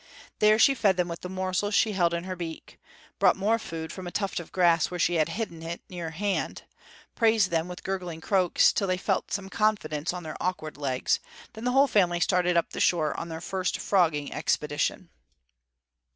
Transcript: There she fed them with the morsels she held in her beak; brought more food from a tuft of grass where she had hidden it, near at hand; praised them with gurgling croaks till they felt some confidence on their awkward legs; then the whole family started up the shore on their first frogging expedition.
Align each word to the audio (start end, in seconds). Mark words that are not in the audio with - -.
There 0.39 0.57
she 0.57 0.73
fed 0.73 0.97
them 0.97 1.07
with 1.07 1.21
the 1.21 1.29
morsels 1.29 1.75
she 1.75 1.91
held 1.91 2.11
in 2.15 2.23
her 2.23 2.35
beak; 2.35 2.79
brought 3.19 3.35
more 3.35 3.59
food 3.59 3.93
from 3.93 4.07
a 4.07 4.11
tuft 4.11 4.39
of 4.39 4.51
grass 4.51 4.89
where 4.89 4.99
she 4.99 5.13
had 5.17 5.29
hidden 5.29 5.61
it, 5.61 5.79
near 5.89 6.07
at 6.07 6.13
hand; 6.15 6.63
praised 7.13 7.51
them 7.51 7.67
with 7.67 7.83
gurgling 7.83 8.19
croaks 8.19 8.73
till 8.73 8.87
they 8.87 8.97
felt 8.97 9.31
some 9.31 9.47
confidence 9.47 10.11
on 10.11 10.23
their 10.23 10.37
awkward 10.41 10.75
legs; 10.75 11.19
then 11.53 11.65
the 11.65 11.71
whole 11.73 11.85
family 11.85 12.19
started 12.19 12.57
up 12.57 12.71
the 12.71 12.79
shore 12.79 13.15
on 13.19 13.29
their 13.29 13.41
first 13.41 13.77
frogging 13.77 14.33
expedition. 14.33 15.11